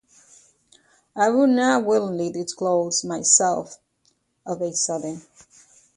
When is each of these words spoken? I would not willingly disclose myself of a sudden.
I 1.15 1.29
would 1.29 1.51
not 1.51 1.85
willingly 1.85 2.31
disclose 2.31 3.03
myself 3.03 3.77
of 4.47 4.59
a 4.63 4.73
sudden. 4.73 5.21